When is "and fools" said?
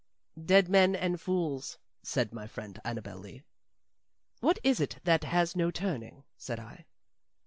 0.95-1.77